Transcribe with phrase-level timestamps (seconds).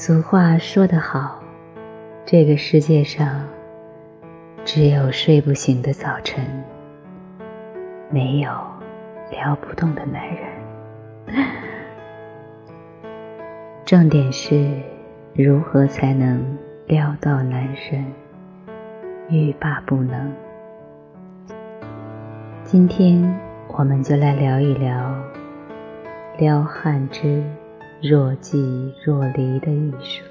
[0.00, 1.42] 俗话说得好，
[2.24, 3.44] 这个世界上
[4.64, 6.62] 只有睡不醒的早晨，
[8.08, 8.48] 没有
[9.28, 10.36] 撩不动的男人。
[13.84, 14.70] 重点是
[15.34, 18.04] 如何才能撩到男神，
[19.28, 20.32] 欲罢不能。
[22.62, 23.36] 今天
[23.66, 25.12] 我们就来聊一聊
[26.38, 27.42] 撩汉之。
[28.00, 30.22] 若即若离的艺术，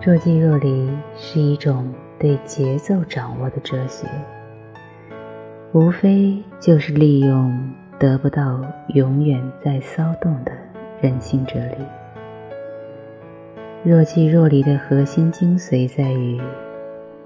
[0.00, 4.06] 若即若离是一种对节奏掌握的哲学，
[5.72, 10.52] 无非就是利用得不到永远在骚动的
[11.00, 11.84] 人性哲理。
[13.82, 16.40] 若即若离的核心精髓在于，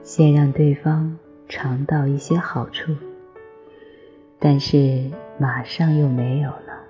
[0.03, 2.97] 先让对方尝到一些好处，
[4.39, 6.84] 但是马上又没有了。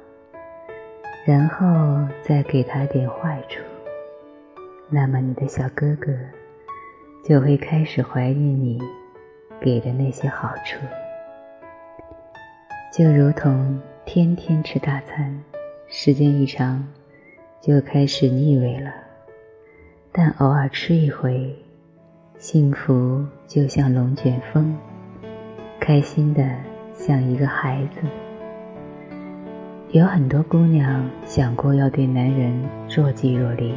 [1.27, 3.63] 然后再给他点坏处，
[4.91, 6.13] 那么你的小哥哥
[7.25, 8.79] 就会开始怀念你
[9.59, 10.79] 给的那些好处，
[12.93, 15.43] 就如同天天吃大餐，
[15.89, 16.87] 时间一长
[17.59, 18.93] 就开始腻味了。
[20.13, 21.57] 但偶尔吃一回，
[22.37, 24.77] 幸福就像龙卷风，
[25.81, 26.47] 开心的
[26.93, 28.01] 像一个孩子。
[29.95, 32.53] 有很多姑娘想过要对男人
[32.91, 33.73] 若即若离，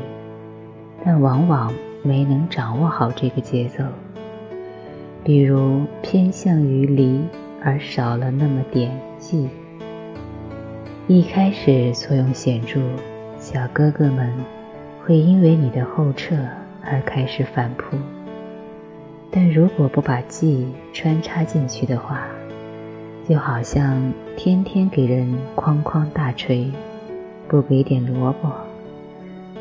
[1.06, 3.84] 但往往没能掌握好这个节奏。
[5.24, 7.22] 比如偏向于离，
[7.64, 9.48] 而少了那么点即。
[11.06, 12.80] 一开始作用显著，
[13.38, 14.34] 小哥哥们
[15.06, 16.36] 会因为你的后撤
[16.84, 17.96] 而开始反扑。
[19.30, 22.28] 但如果不把即穿插进去的话，
[23.28, 26.72] 就好像天天给人哐哐大锤，
[27.50, 28.50] 不给点萝卜；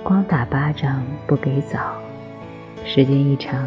[0.04, 1.80] 光打巴掌不给枣。
[2.84, 3.66] 时间一长，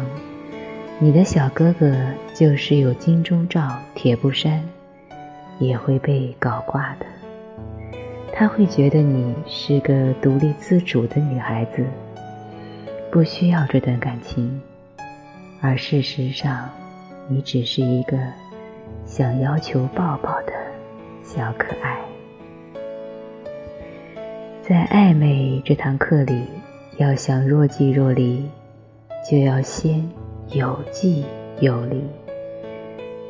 [0.98, 1.94] 你的小哥哥
[2.32, 4.62] 就是有金钟罩铁布衫，
[5.58, 7.04] 也会被搞挂的。
[8.32, 11.84] 他会觉得你是个独立自主的女孩子，
[13.10, 14.62] 不需要这段感情，
[15.60, 16.70] 而事实上，
[17.28, 18.16] 你只是一个。
[19.10, 20.52] 想要求抱抱的
[21.20, 21.98] 小可爱，
[24.62, 26.44] 在暧昧这堂课里，
[26.96, 28.48] 要想若即若离，
[29.28, 30.08] 就要先
[30.50, 31.26] 有即
[31.58, 32.00] 有离。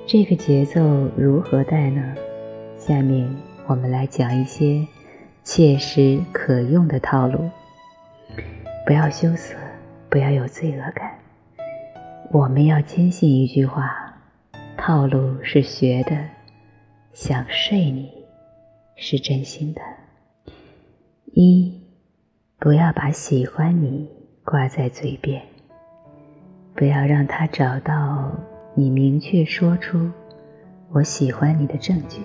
[0.06, 0.82] 这个节奏
[1.16, 2.14] 如何带呢？
[2.76, 3.34] 下面
[3.66, 4.86] 我们来讲一些
[5.44, 7.48] 切实可用的套路。
[8.84, 9.56] 不要羞涩，
[10.10, 11.10] 不要有罪恶感。
[12.30, 14.09] 我们要坚信一句话。
[14.90, 16.18] 套路是学的，
[17.12, 18.12] 想睡你
[18.96, 19.80] 是真心的。
[21.26, 21.80] 一，
[22.58, 24.10] 不要把喜欢你
[24.44, 25.40] 挂在嘴边，
[26.74, 28.32] 不要让他找到
[28.74, 30.10] 你明确说出
[30.90, 32.22] 我喜欢你的证据。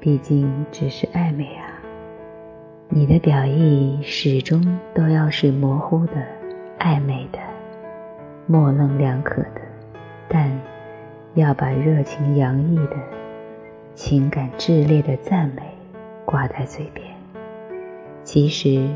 [0.00, 1.66] 毕竟只是暧昧啊，
[2.88, 6.14] 你的表意始终都要是模糊的、
[6.78, 7.38] 暧昧的、
[8.46, 9.60] 模棱两可的，
[10.30, 10.71] 但。
[11.34, 12.96] 要把热情洋溢的、
[13.94, 15.62] 情感炽烈的赞美
[16.24, 17.06] 挂在嘴边。
[18.22, 18.88] 其实，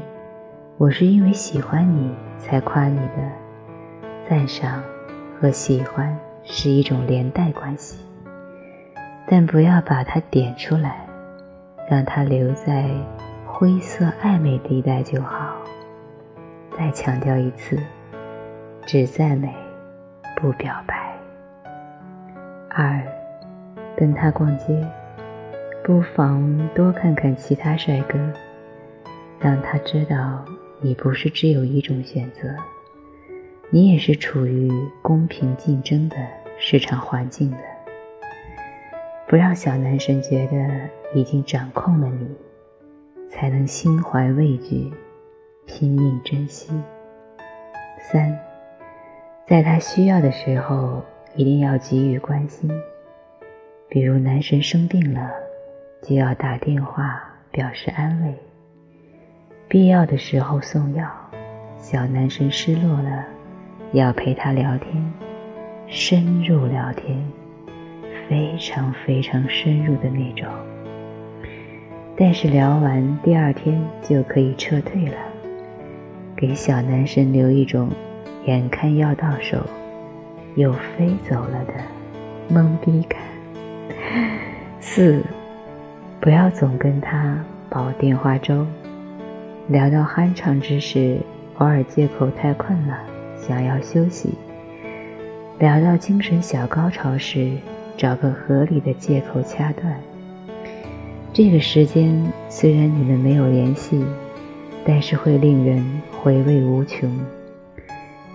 [0.77, 3.33] 我是因为喜欢你才夸你的。
[4.29, 4.83] 赞赏
[5.41, 8.05] 和喜欢是一种连带关系，
[9.27, 11.07] 但不要把它点出来，
[11.89, 12.91] 让它留在
[13.47, 15.57] 灰色暧昧地带就好。
[16.77, 17.79] 再强调一次，
[18.85, 19.55] 只赞美，
[20.37, 20.96] 不表白。
[22.78, 23.00] 二，
[23.97, 24.87] 跟他逛街，
[25.82, 28.19] 不妨多看看其他帅哥，
[29.41, 30.44] 让他知道
[30.82, 32.54] 你不是只有一种选择，
[33.70, 34.70] 你也是处于
[35.00, 36.16] 公平竞争的
[36.59, 37.56] 市场环境的。
[39.26, 40.69] 不让小男生觉得
[41.14, 42.29] 已经掌控了你，
[43.31, 44.93] 才能心怀畏惧，
[45.64, 46.79] 拼命珍惜。
[48.12, 48.38] 三，
[49.46, 51.02] 在他需要的时候。
[51.37, 52.71] 一定要给予关心，
[53.91, 55.31] 比如男神生病了，
[56.03, 58.33] 就要打电话表示安慰；
[59.69, 61.06] 必要的时候送药。
[61.79, 63.27] 小男生失落了，
[63.93, 65.12] 要陪他聊天，
[65.87, 67.23] 深入聊天，
[68.29, 70.49] 非常非常深入的那种。
[72.17, 75.19] 但是聊完第二天就可以撤退了，
[76.35, 77.91] 给小男生留一种
[78.47, 79.59] 眼看要到手。
[80.56, 83.20] 又飞走了的懵逼感。
[84.81, 85.23] 四，
[86.19, 87.38] 不要总跟他
[87.69, 88.67] 煲电话粥，
[89.69, 91.19] 聊到酣畅之时，
[91.58, 92.99] 偶尔借口太困了，
[93.38, 94.31] 想要休息；
[95.58, 97.58] 聊到精神小高潮时，
[97.99, 100.00] 找个合理的借口掐断。
[101.35, 104.03] 这个时间虽然你们没有联系，
[104.87, 105.85] 但是会令人
[106.23, 107.11] 回味无穷。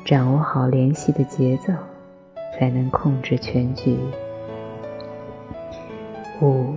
[0.05, 1.73] 掌握好联系的节奏，
[2.61, 3.97] 才能控制全局。
[6.43, 6.75] 五，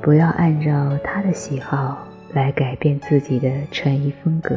[0.00, 1.98] 不要按照他的喜好
[2.32, 4.56] 来改变自己的穿衣风格。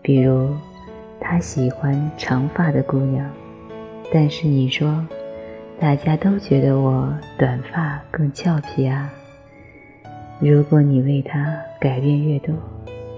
[0.00, 0.56] 比如，
[1.20, 3.30] 他喜欢长发的姑娘，
[4.10, 5.06] 但是你说，
[5.78, 9.12] 大家都觉得我短发更俏皮啊。
[10.40, 12.54] 如果你为他改变越多，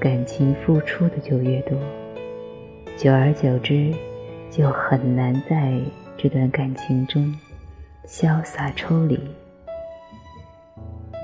[0.00, 1.79] 感情付出的就越多。
[2.96, 3.93] 久而久之，
[4.55, 5.81] 就很难在
[6.17, 7.35] 这段感情中
[8.06, 9.19] 潇洒抽离。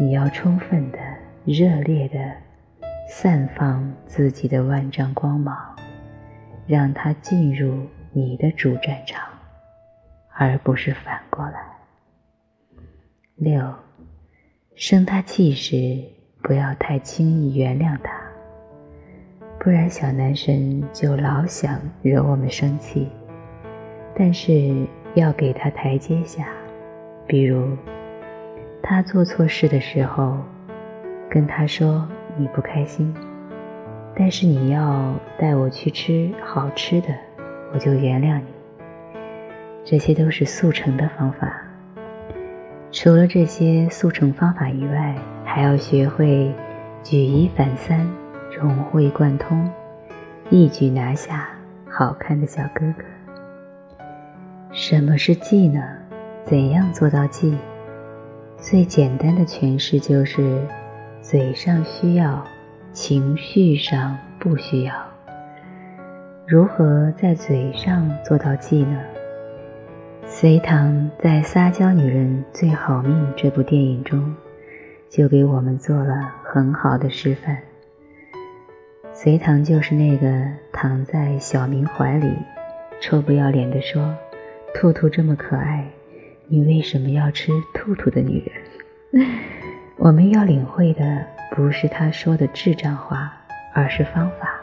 [0.01, 0.99] 你要充分的、
[1.45, 2.19] 热烈的
[3.09, 5.57] 散放自己的万丈光芒，
[6.67, 9.23] 让它进入你的主战场，
[10.37, 11.61] 而不是反过来。
[13.37, 13.73] 六，
[14.75, 16.03] 生他气时，
[16.43, 18.13] 不要太轻易原谅他。
[19.61, 23.09] 不然，小男神就老想惹我们生气。
[24.21, 26.47] 但是要给他台阶下，
[27.27, 27.75] 比如
[28.83, 30.37] 他做错事的时候，
[31.31, 32.07] 跟他说
[32.37, 33.15] 你不开心，
[34.15, 37.09] 但是你要带我去吃好吃的，
[37.73, 38.45] 我就原谅你。
[39.87, 41.51] 这些都是速成的方法。
[42.93, 45.15] 除了这些速成方法以外，
[45.47, 46.53] 还要学会
[47.03, 48.07] 举一反三。
[48.51, 49.71] 融会贯通，
[50.51, 51.49] 一举拿下
[51.89, 53.05] 好看的小哥哥。
[54.73, 55.83] 什么是技呢？
[56.45, 57.59] 怎样做到技？
[58.57, 60.65] 最简单的诠释就是：
[61.21, 62.45] 嘴上需要，
[62.93, 64.95] 情绪上不需要。
[66.47, 69.01] 如何在嘴上做到技呢？
[70.25, 74.37] 隋唐在《撒娇女人最好命》这部电影中，
[75.09, 77.59] 就给我们做了很好的示范。
[79.13, 82.33] 隋唐就是那个躺在小明怀里，
[83.01, 84.15] 臭不要脸地说
[84.75, 85.91] ：“兔兔这么可爱，
[86.47, 88.43] 你为什么要吃兔兔的女
[89.13, 89.25] 人？”
[89.99, 93.33] 我们要领会的不是他说的智障话，
[93.75, 94.61] 而是方法。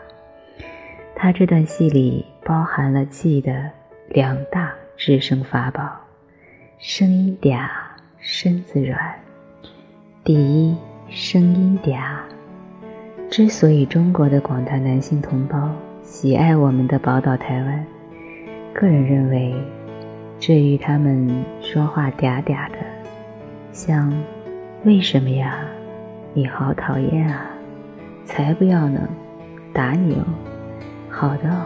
[1.16, 3.72] 他这段戏里包含了记的
[4.08, 6.02] 两大制胜法宝：
[6.80, 7.68] 声音嗲，
[8.20, 9.16] 身子软。
[10.24, 10.76] 第一，
[11.10, 12.00] 声音嗲。
[13.30, 15.72] 之所以中国的广大男性同胞
[16.02, 17.86] 喜爱我们的宝岛台湾，
[18.74, 19.54] 个人认为，
[20.48, 22.78] 至于他们说话嗲嗲的，
[23.74, 24.14] 像
[24.86, 25.60] “为什么呀？
[26.34, 27.48] 你好讨厌啊！
[28.24, 29.10] 才不要呢！
[29.74, 30.24] 打你哦！
[31.10, 31.66] 好的哦！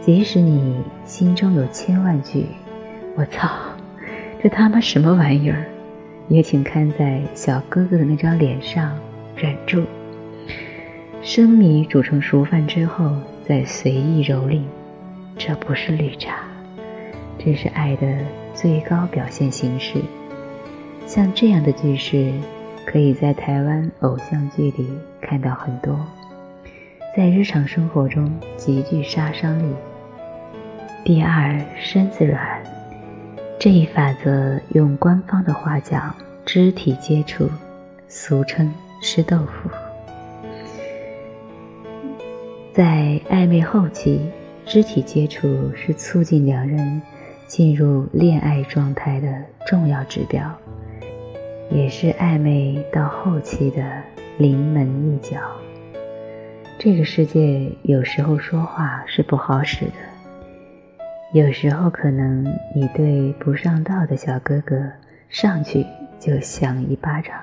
[0.00, 2.46] 即使你心中有千万句
[3.18, 3.50] ‘我操，
[4.40, 5.64] 这他妈什么玩意儿’，
[6.30, 8.96] 也请看在小哥哥的那张脸上
[9.34, 9.82] 忍住。”
[11.22, 14.62] 生米煮成熟饭之后，再随意蹂躏，
[15.36, 16.36] 这不是绿茶，
[17.44, 18.06] 这是爱的
[18.54, 20.00] 最高表现形式。
[21.06, 22.32] 像这样的句式，
[22.86, 24.88] 可以在台湾偶像剧里
[25.20, 25.94] 看到很多，
[27.14, 29.74] 在日常生活中极具杀伤力。
[31.04, 32.62] 第二，身子软，
[33.58, 36.14] 这一法则用官方的话讲，
[36.46, 37.50] 肢体接触，
[38.08, 38.72] 俗称
[39.02, 39.68] 吃豆腐。
[42.72, 44.22] 在暧昧后期，
[44.64, 47.02] 肢体接触是促进两人
[47.46, 50.58] 进入恋爱状态的重要指标，
[51.70, 54.02] 也是暧昧到后期的
[54.38, 55.38] 临门一脚。
[56.78, 59.92] 这个世界有时候说话是不好使的，
[61.32, 64.90] 有时候可能你对不上道的小哥哥
[65.28, 65.86] 上去
[66.18, 67.34] 就响一巴掌，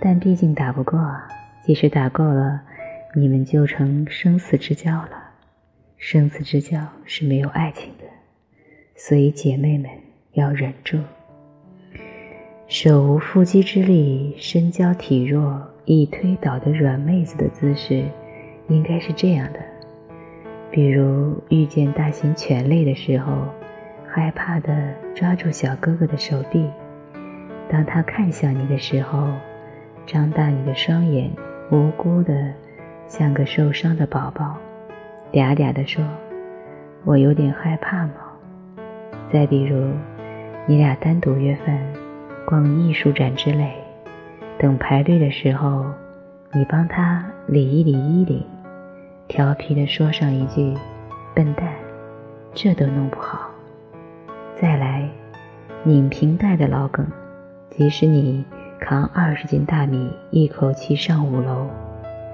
[0.00, 1.28] 但毕竟打不过啊，
[1.64, 2.62] 即使打够了。
[3.14, 5.10] 你们就成生死之交了，
[5.98, 8.01] 生死之交是没有爱情的，
[9.04, 9.90] 所以姐妹们
[10.34, 10.96] 要忍住。
[12.68, 18.04] 手无缚鸡之力，身娇体弱，易推倒的软妹子的姿势，
[18.68, 19.58] 应该是这样的：
[20.70, 23.32] 比如遇见大型犬类的时候，
[24.06, 26.60] 害怕的抓住小哥哥的手臂；
[27.68, 29.26] 当他看向你的时候，
[30.06, 31.28] 张大你的双眼，
[31.72, 32.52] 无辜的。
[33.08, 34.56] 像个受伤的宝宝，
[35.32, 36.04] 嗲嗲的说
[37.04, 38.14] ：“我有点害怕嘛。”
[39.32, 39.90] 再比如，
[40.66, 41.78] 你俩单独约饭，
[42.44, 43.72] 逛艺术展之类，
[44.58, 45.86] 等排队的时候，
[46.52, 48.44] 你帮他理一理衣领，
[49.28, 50.74] 调皮的说上一句
[51.34, 51.66] “笨蛋”，
[52.52, 53.48] 这都弄不好。
[54.60, 55.08] 再来，
[55.82, 57.06] 拧瓶盖的老梗，
[57.70, 58.44] 即使你
[58.78, 61.66] 扛二十斤大米一口气上五楼，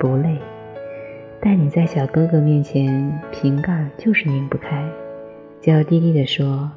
[0.01, 0.37] 不累，
[1.41, 4.85] 但你在小哥哥面前瓶盖就是拧不开，
[5.61, 6.69] 娇滴滴地说：“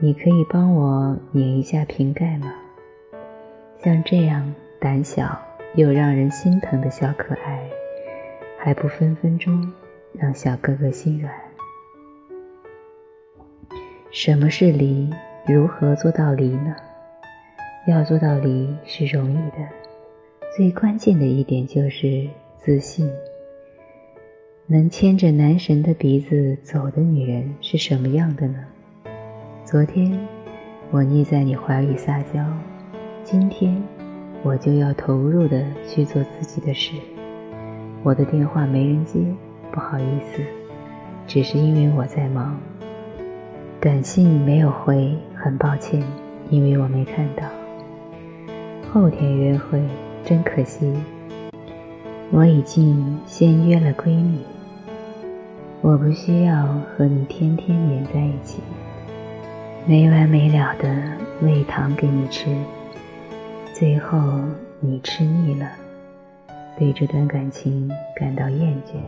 [0.00, 2.52] 你可以帮我拧一下瓶盖吗？”
[3.82, 5.40] 像这样胆小
[5.74, 7.68] 又让人心疼的小可爱，
[8.58, 9.72] 还不分分钟
[10.12, 11.32] 让小哥哥心软？
[14.10, 15.10] 什么是离？
[15.46, 16.76] 如何做到离呢？
[17.86, 19.68] 要做到离是容易的，
[20.56, 23.10] 最关键的一点就是自信。
[24.66, 28.64] 能牵着男神的鼻子走的女人是什么样的呢？
[29.70, 30.18] 昨天
[30.90, 32.42] 我腻在你怀里撒娇。
[33.22, 33.76] 今天
[34.42, 36.94] 我就要投入的去做自己的事。
[38.02, 39.20] 我的电话没人接，
[39.70, 40.42] 不好意思，
[41.26, 42.58] 只是因为我在忙。
[43.78, 46.02] 短信没有回，很抱歉，
[46.48, 47.44] 因为我没看到。
[48.90, 49.82] 后天约会，
[50.24, 50.94] 真可惜。
[52.30, 54.40] 我已经先约了闺蜜。
[55.82, 58.62] 我不需要和你天天黏在一起，
[59.88, 60.94] 没完没了的
[61.40, 62.54] 喂糖给你吃。
[63.72, 64.18] 最后，
[64.80, 65.66] 你吃腻了，
[66.78, 68.98] 对这段感情感到厌倦。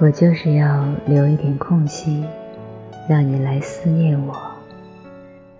[0.00, 2.24] 我就是要留一点空隙，
[3.08, 4.36] 让你来思念我，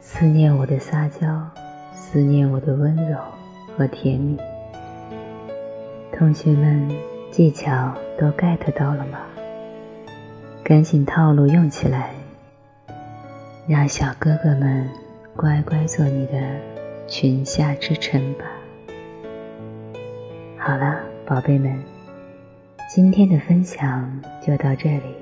[0.01, 1.49] 思念我的撒娇，
[1.95, 3.17] 思念我的温柔
[3.79, 4.37] 和甜蜜。
[6.13, 6.91] 同学们，
[7.31, 9.21] 技巧都 get 到了吗？
[10.65, 12.11] 赶紧套路用起来，
[13.71, 14.91] 让小哥哥们
[15.37, 16.33] 乖乖做你的。
[17.07, 18.45] 裙下之臣吧。
[20.57, 21.77] 好了，宝贝们，
[22.89, 25.15] 今天的分享就到这里。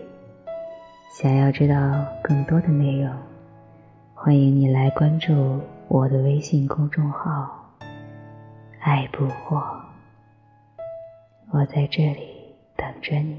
[1.10, 3.10] 想要知道更多的内容，
[4.14, 7.74] 欢迎你来关注我的微信公众号
[8.80, 9.62] “爱不惑”，
[11.52, 13.38] 我在这里等着你。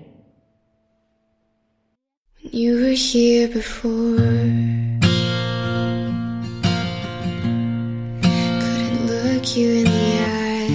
[9.56, 10.70] You in the eye.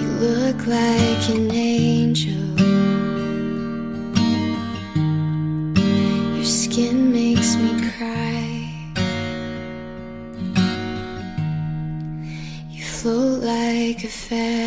[0.00, 2.32] You look like an angel.
[6.34, 8.70] Your skin makes me cry.
[12.70, 14.65] You float like a feather.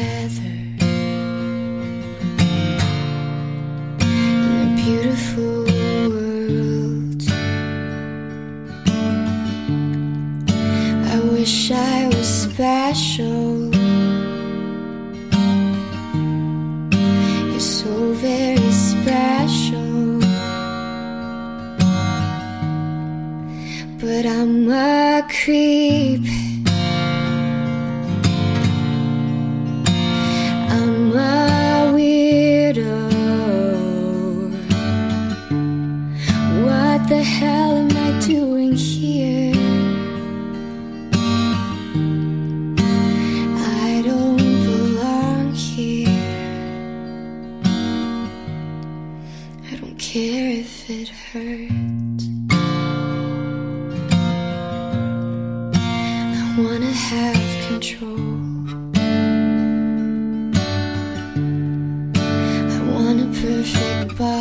[63.42, 63.78] 只是
[64.18, 64.39] 把。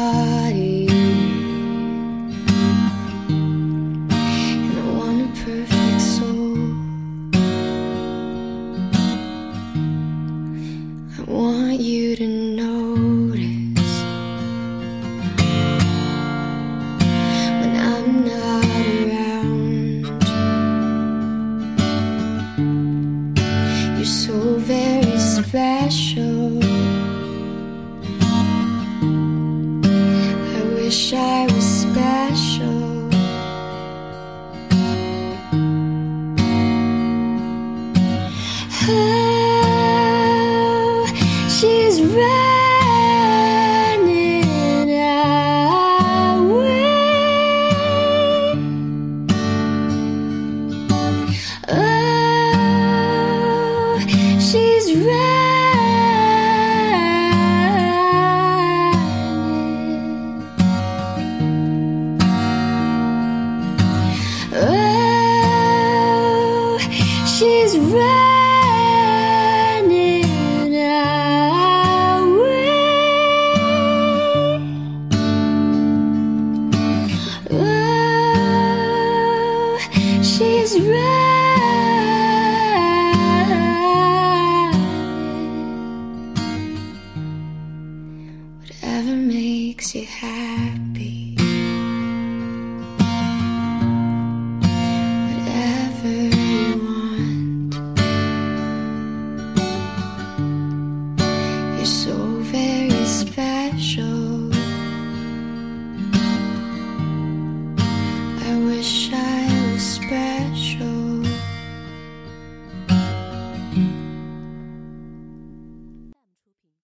[89.17, 90.98] Makes you happy.